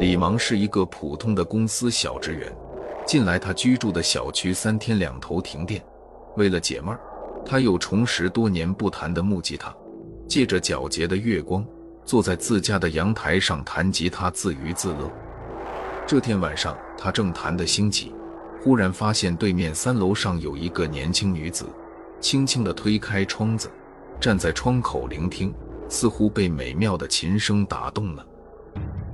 [0.00, 2.50] 李芒是一个普通的公司小职员。
[3.06, 5.84] 近来他居住的小区三天两头停电，
[6.36, 6.98] 为了解闷儿，
[7.44, 9.74] 他又重拾多年不弹的木吉他，
[10.26, 11.62] 借着皎洁的月光，
[12.06, 15.10] 坐在自家的阳台上弹吉他自娱自乐。
[16.06, 18.14] 这天晚上，他正弹得兴起，
[18.62, 21.66] 忽然发现对面三楼上有一个年轻女子，
[22.20, 23.70] 轻轻地推开窗子，
[24.18, 25.52] 站在窗口聆听，
[25.90, 28.24] 似乎被美妙的琴声打动了。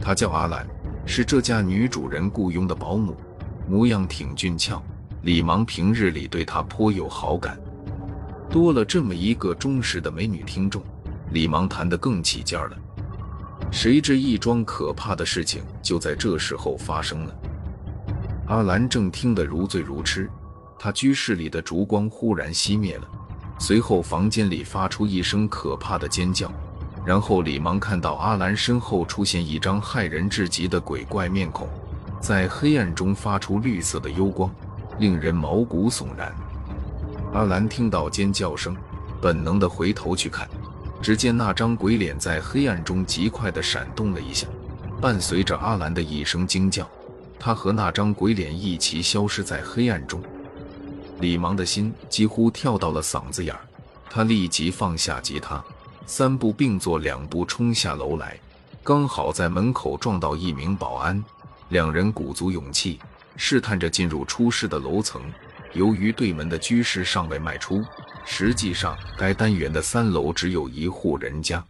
[0.00, 0.66] 她叫阿兰，
[1.04, 3.16] 是这家女主人雇佣的保姆。
[3.68, 4.82] 模样挺俊俏，
[5.22, 7.56] 李芒平日里对她颇有好感。
[8.50, 10.82] 多了这么一个忠实的美女听众，
[11.30, 12.76] 李芒谈得更起劲了。
[13.70, 17.34] 谁知一桩可怕的事情就在这时候发生了。
[18.48, 20.28] 阿兰正听得如醉如痴，
[20.76, 23.06] 她居室里的烛光忽然熄灭了，
[23.60, 26.52] 随后房间里发出一声可怕的尖叫，
[27.04, 31.68] 然后李芒看到阿兰身后出现一张骇人至极的鬼怪面孔。
[32.20, 34.50] 在黑暗中发出绿色的幽光，
[34.98, 36.30] 令人毛骨悚然。
[37.32, 38.76] 阿兰听到尖叫声，
[39.22, 40.46] 本能的回头去看，
[41.00, 44.46] 只见那张鬼脸在黑暗中极快的闪动了一下，
[45.00, 46.86] 伴随着阿兰的一声惊叫，
[47.38, 50.20] 他和那张鬼脸一起消失在黑暗中。
[51.20, 53.60] 李芒的心几乎跳到了嗓子眼儿，
[54.10, 55.64] 他立即放下吉他，
[56.12, 58.36] 三步并作两步冲下楼来，
[58.82, 61.24] 刚好在门口撞到一名保安。
[61.68, 62.98] 两人鼓足勇气，
[63.36, 65.22] 试探着进入出事的楼层。
[65.72, 67.84] 由于对门的居室尚未卖出，
[68.24, 71.64] 实际上该单元的三楼只有一户人家。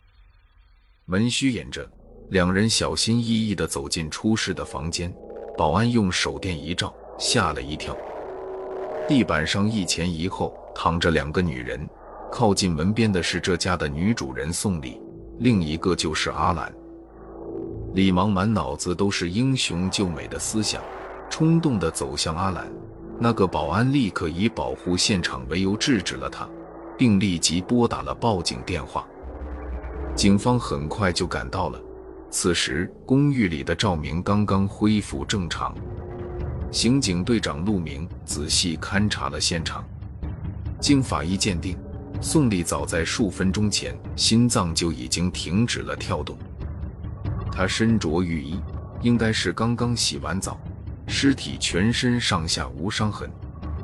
[1.04, 1.86] 门虚掩着，
[2.30, 5.14] 两人小心翼翼地走进出事的房间。
[5.58, 7.94] 保安用手电一照，吓了一跳。
[9.06, 11.86] 地板上一前一后躺着两个女人，
[12.30, 15.00] 靠近门边的是这家的女主人宋丽，
[15.38, 16.72] 另一个就是阿兰。
[17.92, 20.80] 李芒满脑子都是英雄救美的思想，
[21.28, 22.70] 冲动地走向阿兰。
[23.18, 26.48] 那个保安立刻以保护现场为由制止了他，
[26.96, 29.06] 并立即拨打了报警电话。
[30.14, 31.78] 警方很快就赶到了。
[32.30, 35.74] 此时，公寓里的照明刚刚恢复正常。
[36.70, 39.84] 刑警队长陆明仔细勘察了现场，
[40.80, 41.76] 经法医鉴定，
[42.20, 46.36] 宋丽早在数分钟前心脏就已经停止了跳动。
[47.50, 48.60] 她身着浴衣，
[49.00, 50.60] 应该是刚刚洗完澡。
[51.06, 53.28] 尸体全身上下无伤痕，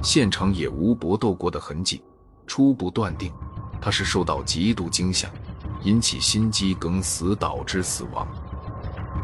[0.00, 2.00] 现场也无搏斗过的痕迹。
[2.47, 3.32] 初步断定，
[3.80, 5.28] 他是受到极度惊吓，
[5.82, 8.28] 引起心肌梗死导致死亡。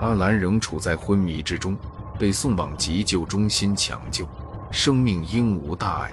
[0.00, 1.76] 阿兰仍处在昏迷之中，
[2.18, 4.26] 被送往急救中心抢救，
[4.72, 6.12] 生命应无大碍。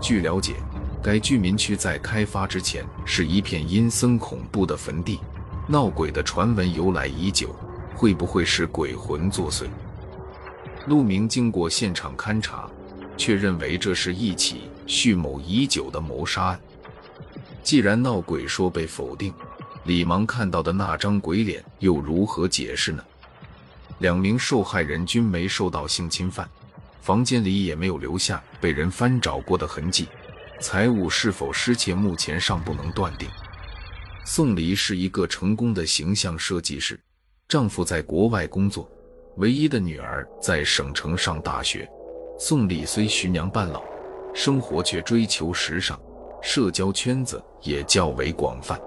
[0.00, 0.54] 据了解，
[1.02, 5.20] 该居民区在开发之前是一片阴森恐怖的坟地。
[5.66, 7.54] 闹鬼的传闻由来已久，
[7.94, 9.66] 会不会是鬼魂作祟？
[10.86, 12.68] 陆明经过现场勘查，
[13.16, 16.60] 却认为这是一起蓄谋已久的谋杀案。
[17.62, 19.32] 既然闹鬼说被否定，
[19.84, 23.04] 李芒看到的那张鬼脸又如何解释呢？
[23.98, 26.48] 两名受害人均没受到性侵犯，
[27.02, 30.08] 房间里也没有留下被人翻找过的痕迹，
[30.60, 33.28] 财务是否失窃，目前尚不能断定。
[34.24, 36.98] 宋黎是一个成功的形象设计师，
[37.48, 38.90] 丈夫在国外工作，
[39.36, 41.88] 唯一的女儿在省城上大学。
[42.38, 43.82] 宋丽虽徐娘半老，
[44.34, 45.98] 生活却追求时尚，
[46.42, 48.78] 社交圈子也较为广泛。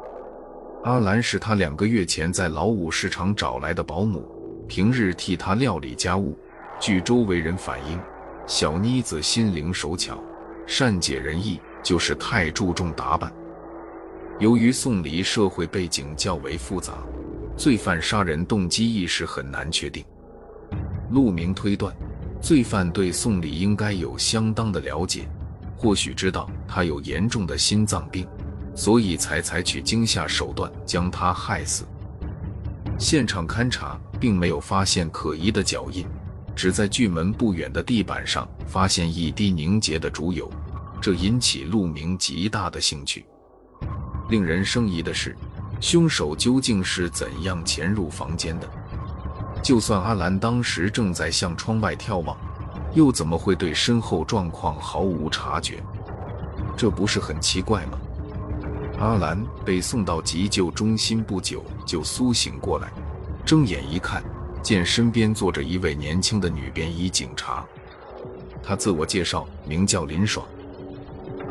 [0.84, 4.26] 阿兰是她两个月前在劳务市场找来的保姆，
[4.68, 6.38] 平日替她料理家务。
[6.80, 8.00] 据周围人反映，
[8.46, 10.22] 小妮子心灵手巧，
[10.74, 13.30] 善解人意，就是太注重打扮。
[14.40, 16.94] 由于宋黎社会背景较为复杂，
[17.58, 20.02] 罪犯杀人动机一时很难确定。
[21.10, 21.94] 陆明推断，
[22.42, 25.28] 罪犯对宋黎应该有相当的了解，
[25.76, 28.26] 或许知道他有严重的心脏病，
[28.74, 31.84] 所以才采取惊吓手段将他害死。
[32.98, 36.08] 现场勘查并没有发现可疑的脚印，
[36.56, 40.50] 只在距门不远的地板上发现一滴凝结的竹油，
[41.02, 43.26] 这引起陆明极大的兴趣。
[44.30, 45.36] 令人生疑的是，
[45.80, 48.70] 凶手究竟是怎样潜入房间的？
[49.64, 52.38] 就算阿兰当时正在向窗外眺望，
[52.94, 55.84] 又怎么会对身后状况毫无察觉？
[56.78, 57.98] 这不是很奇怪吗？
[59.00, 62.92] 阿兰被送到急救中心不久就苏醒过来，
[63.44, 64.24] 睁眼一看，
[64.62, 67.66] 见身边坐着一位年轻的女便衣警察。
[68.64, 70.46] 他自我介绍，名叫林爽。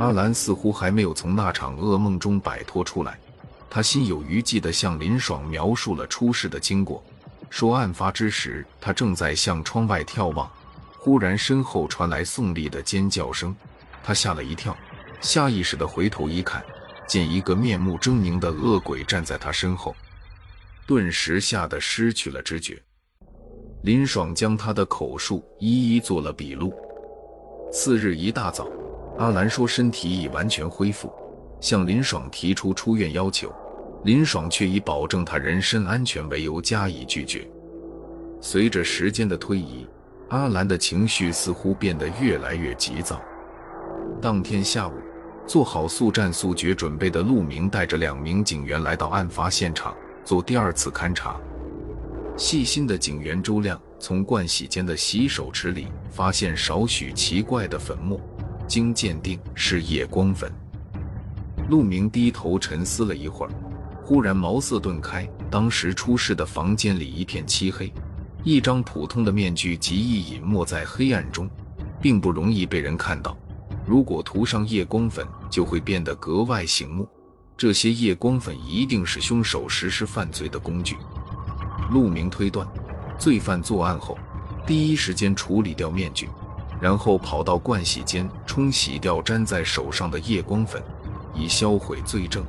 [0.00, 3.18] 阿兰似乎还没有从那场噩梦中摆脱出来，
[3.68, 7.04] 他心有余悸地向林爽描述了出事的经过，
[7.50, 10.50] 说案发之时，他正在向窗外眺望，
[10.98, 13.54] 忽然身后传来宋丽的尖叫声，
[14.02, 14.74] 他吓了一跳，
[15.20, 16.64] 下意识的回头一看，
[17.06, 19.94] 见一个面目狰狞的恶鬼站在他身后，
[20.86, 22.82] 顿时吓得失去了知觉。
[23.82, 26.72] 林爽将他的口述一一做了笔录。
[27.70, 28.66] 次日一大早，
[29.18, 31.12] 阿兰说身体已完全恢复，
[31.60, 33.52] 向林爽提出出院要求。
[34.04, 37.46] 林爽却以保证他人身安全为由加以拒绝。
[38.40, 39.86] 随着时间的推移，
[40.30, 43.20] 阿兰的情绪似乎变得越来越急躁。
[44.22, 44.94] 当天下午，
[45.46, 51.38] 做好速战速决准备的陆明带着两名警员来到案发现场做第二次勘查。
[52.38, 58.18] 细心的警员周亮从盥洗间的洗手池里发现少许奇怪的粉末，
[58.70, 60.48] 经鉴定是夜光粉。
[61.68, 63.50] 陆明低头沉思了一会儿。
[64.04, 67.92] 忽然茅塞顿开，当时出事的房间里一片漆黑，
[68.44, 71.50] 一张普通的面具极易隐没在黑暗中，
[72.00, 73.36] 并不容易被人看到。
[73.84, 77.08] 如果涂上夜光粉，就会变得格外醒目。
[77.56, 80.96] 这些夜光粉一定是凶手实施犯罪的工具。
[81.90, 82.64] 陆明推断，
[83.18, 84.16] 罪犯作案后，
[84.64, 86.28] 第一时间处理掉面具，
[86.80, 90.82] 然后跑到盥洗间冲洗掉粘在手上的夜光粉，
[91.34, 92.44] 以销毁罪证。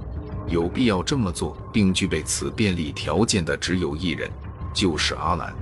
[0.48, 4.30] 有必要这么做，并具备此便利条件的只有一人，
[4.74, 5.54] 就是阿兰。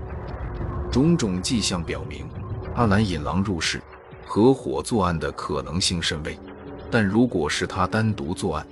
[0.91, 2.27] 种种迹象表明，
[2.75, 3.81] 阿兰引狼入室，
[4.25, 6.37] 合伙作案的可能性甚微。
[6.89, 8.65] 但如果是他单独作案，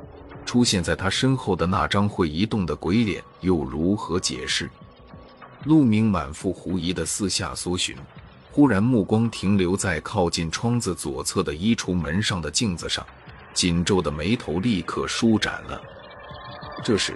[0.45, 4.69] 出现在他身后的那张会移动的鬼脸又如何解释？
[5.65, 7.95] 陆明满腹狐疑的四下搜寻，
[8.57, 13.05] 忽然目光停留在靠近窗子左侧的衣橱门上的镜子上，
[13.53, 15.79] 紧皱的眉头立刻舒展了。
[16.83, 17.15] 这时，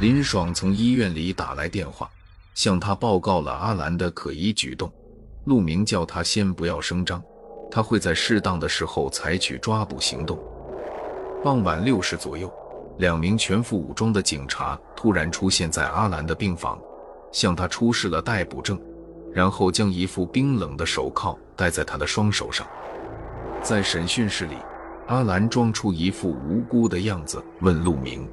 [0.00, 2.08] 林爽从医院里打来电话，
[2.54, 4.88] 向他报告了阿兰的可疑举动。
[5.46, 7.20] 陆明叫他先不要声张，
[7.68, 10.38] 他会在适当的时候采取抓捕行动。
[11.42, 12.48] 傍晚六时左右，
[12.98, 16.78] 两名全副武装的警察突然出现在阿兰的病房，
[17.32, 18.80] 向他出示了逮捕证，
[19.36, 22.66] 然后将一副冰冷的手铐戴在他的双手上。
[23.60, 24.54] 在审讯室里，
[25.08, 28.26] 阿兰装出一副无辜的样子，问陆明。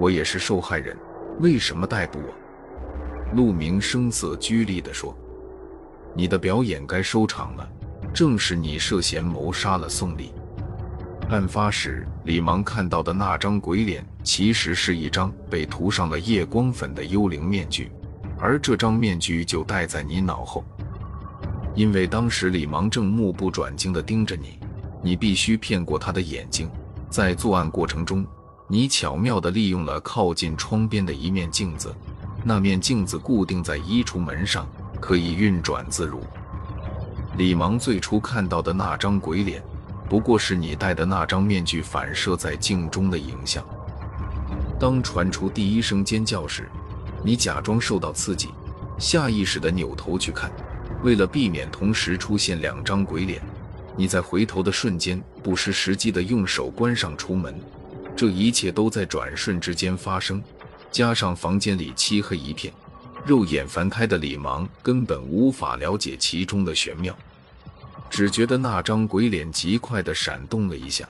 [0.00, 0.96] 我也是受害人，
[1.38, 3.36] 为什么逮捕我？
[3.36, 5.16] 陆明声色俱厉地说
[6.16, 7.68] ：“你的表演该收场了，
[8.12, 10.32] 正是你涉嫌谋杀了宋丽。
[11.30, 17.92] 案发时，李芒看到的那张鬼脸，其实是一张被涂上了夜光粉的幽灵面具，
[18.42, 20.64] 而这张面具就戴在你脑后。
[21.76, 24.58] 因为当时李芒正目不转睛地盯着你，
[25.00, 26.68] 你必须骗过他的眼睛，
[27.08, 28.26] 在作案过程中。”
[28.68, 31.94] 你巧妙地利用了靠近窗边的一面镜子，
[32.42, 34.66] 那面镜子固定在衣橱门上，
[34.98, 36.22] 可以运转自如。
[37.36, 39.62] 李芒最初看到的那张鬼脸，
[40.08, 43.62] 不过是你戴的那张面具反射在镜中的影像。
[44.80, 46.70] 当传出第一声尖叫时，
[47.24, 48.48] 你假装受到刺激，
[48.98, 50.50] 下意识地扭头去看。
[51.02, 53.42] 为了避免同时出现两张鬼脸，
[53.96, 57.58] 你在回头的瞬间不失时机地用手关上出门。
[58.14, 60.42] 这一切都在转瞬之间发生，
[60.90, 62.72] 加上房间里漆黑一片，
[63.24, 67.16] 肉眼凡胎的李芒根本无法了解其中的玄妙，
[68.10, 71.08] 只觉得那张鬼脸极快地闪动了一下。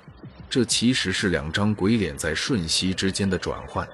[0.49, 3.87] 这其实是两张鬼脸在瞬息之间的转换，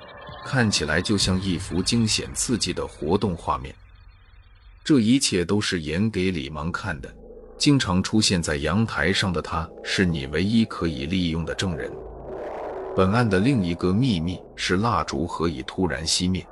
[0.50, 3.74] 看起来就像一幅惊险刺激的活动画面。
[4.82, 7.14] 这一切都是演给李芒看的。
[7.58, 11.92] 经常出现在阳台上的他，是你唯一可以利用的证人。
[12.96, 16.46] 本案的另一个秘密是蜡烛何以突然熄灭？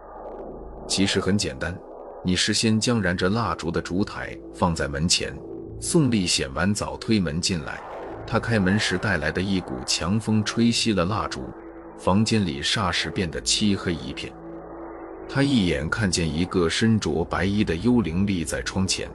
[0.87, 1.75] 其实很简单，
[2.23, 5.35] 你事先将燃着蜡烛的烛台放在门前。
[5.81, 7.81] 宋丽洗完澡推门进来，
[8.27, 11.49] 她开门时带来的一股强风吹熄了蜡烛，
[11.99, 14.33] 房间里霎时变得漆黑一片。
[15.29, 19.11] 他一眼看见一个身着白衣的幽灵立在窗前，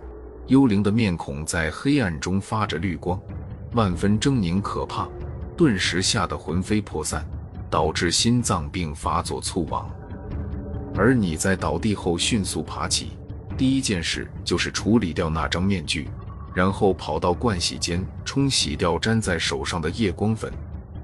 [0.48, 3.20] 幽灵的面孔在黑暗中发着绿光，
[3.74, 5.08] 万分狰狞可怕。
[5.56, 7.26] 顿时吓得魂飞魄散，
[7.70, 9.90] 导致心脏病发作猝亡。
[10.96, 13.12] 而你在倒地后迅速爬起，
[13.58, 16.10] 第一件事就是处理掉那张面具，
[16.54, 20.52] 然后跑到盥洗间冲洗掉粘在手上的夜光粉，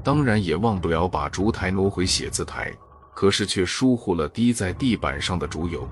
[0.07, 2.73] 当然也忘不了把烛台挪回写字台，
[3.13, 5.85] 可是却疏忽了滴在地板上的烛油。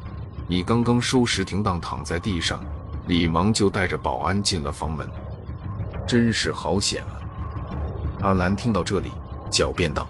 [0.48, 2.63] 你刚刚收拾停当躺在地上，
[3.07, 5.05] 李芒就带着保安进了房门，
[6.07, 7.19] 真是好险啊！
[8.22, 9.12] 阿兰听到这里，
[9.51, 10.07] 狡辩道：“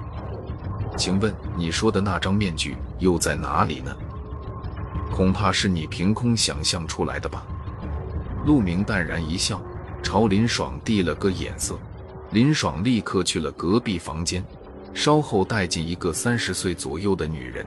[0.95, 3.91] 请问你说的那张面具又在哪里呢？”
[5.11, 7.41] 恐怕是你凭空想象出来的吧？
[8.45, 9.59] 陆明淡然一笑，
[10.03, 11.75] 朝林爽递了个眼色。
[12.31, 14.43] 林爽立刻去了隔壁房间，
[14.93, 17.65] 稍后带进一个三十岁左右的女人，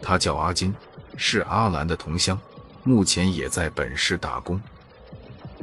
[0.00, 0.74] 她叫阿金，
[1.16, 2.38] 是阿兰的同乡，
[2.82, 4.60] 目前也在本市打工。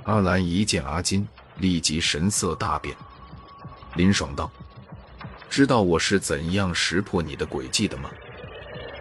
[0.03, 2.95] 阿兰一见阿金，立即神色大变。
[3.95, 4.51] 林爽道
[5.49, 8.09] ：“知道我是怎样识破你的诡计的吗？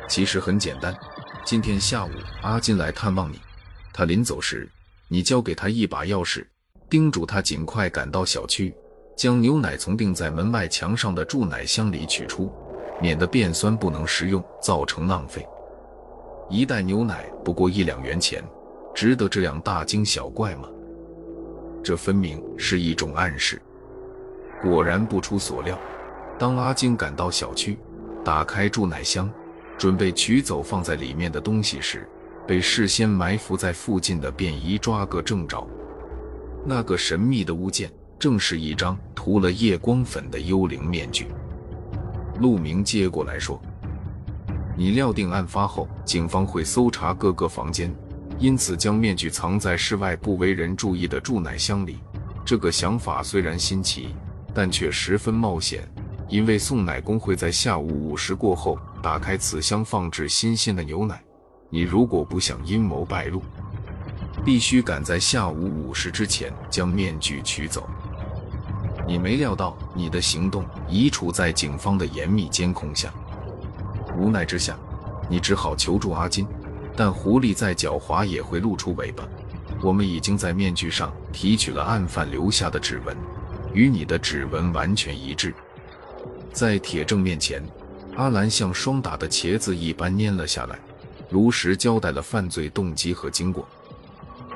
[0.08, 0.94] 其实很简单。”
[1.44, 3.40] 今天下午，阿金来探望你。
[3.92, 4.70] 他临走时，
[5.08, 6.46] 你交给他一把钥匙，
[6.88, 8.72] 叮嘱他尽快赶到小区，
[9.16, 12.50] 将牛奶从钉在门外墙上的注奶箱里取出，
[13.00, 15.46] 免得变酸不能食用，造成浪费。
[16.50, 18.42] 一袋牛奶不过一两元钱，
[18.94, 20.68] 值得这样大惊小怪吗？
[21.82, 23.60] 这分明是一种暗示。
[24.62, 25.78] 果然不出所料，
[26.38, 27.78] 当阿金赶到小区，
[28.24, 29.30] 打开注奶箱。
[29.78, 32.06] 准备取走放在里面的东西时，
[32.46, 35.66] 被事先埋伏在附近的便衣抓个正着。
[36.64, 37.90] 那个神秘的物件，
[38.22, 41.26] 正是一张涂了夜光粉的幽灵面具。
[42.38, 43.60] 陆明接过来说
[44.78, 47.92] ：“你料定案发后，警方会搜查各个房间，
[48.38, 51.98] 因此将面具藏在室外不为人注意的注奶箱里。
[52.44, 54.14] 这个想法虽然新奇，
[54.54, 55.82] 但却十分冒险。”
[56.30, 61.20] 因为送奶工会在下午五时过后打开此箱放置新鲜的牛奶，
[61.70, 63.42] 你如果不想阴谋败露，
[64.44, 67.84] 必须赶在下午五时之前将面具取走。
[69.06, 73.12] 你没料到你的行动已处在警方的严密监控下，
[74.16, 74.76] 无奈之下，
[75.28, 76.46] 你只好求助阿金。
[76.94, 79.26] 但狐狸再狡猾也会露出尾巴，
[79.82, 83.16] 我们已经在面具上提取了案犯留下的指纹，
[83.72, 85.54] 与你的指纹完全一致。
[86.52, 87.62] 在铁证面前，
[88.14, 90.78] 阿兰像霜打的茄子一般蔫了下来，
[91.30, 93.66] 如实交代了犯罪动机和经过。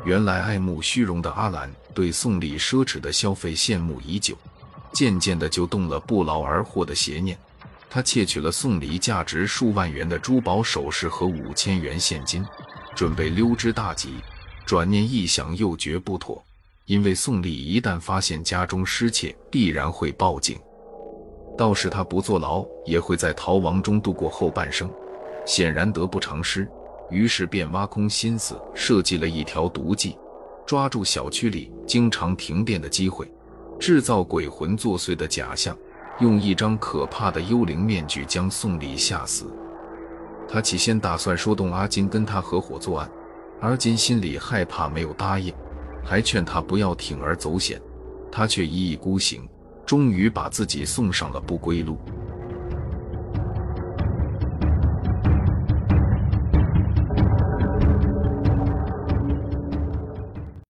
[0.04, 4.36] 原来爱慕虚荣的阿兰对宋丽奢侈的消费羡慕已久，
[4.92, 7.36] 渐渐的就动了不劳而获的邪念。
[7.88, 12.44] 他窃取了宋丽价值数万元的珠宝首饰和五千元现金，
[12.94, 14.14] 准备溜之大吉。
[14.64, 16.44] 转念一想，又觉不妥，
[16.84, 20.58] 因为宋丽一旦发现家中失窃，必然会报警。
[21.56, 24.90] 倒是他不坐牢，也会在逃亡中度过后半生，
[25.46, 26.68] 显然得不偿失。
[27.10, 30.16] 于是便挖空心思设计了一条毒计，
[30.66, 33.30] 抓住小区里经常停电的机会，
[33.78, 35.76] 制造鬼魂作祟的假象，
[36.20, 39.46] 用一张可怕的幽灵面具将宋丽吓死。
[40.48, 43.10] 他起先打算说动阿金跟他合伙作案，
[43.60, 45.52] 阿金心里害怕，没有答应，
[46.04, 47.80] 还劝他不要铤而走险，
[48.30, 49.48] 他却一意孤行。
[49.84, 51.96] 终于把自己送上了不归路。